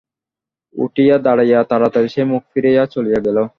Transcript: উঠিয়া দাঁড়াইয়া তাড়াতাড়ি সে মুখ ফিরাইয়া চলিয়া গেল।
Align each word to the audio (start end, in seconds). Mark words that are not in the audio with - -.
উঠিয়া 0.75 1.15
দাঁড়াইয়া 1.17 1.59
তাড়াতাড়ি 1.63 2.09
সে 2.09 2.21
মুখ 2.23 2.41
ফিরাইয়া 2.51 2.83
চলিয়া 2.85 3.19
গেল। 3.25 3.37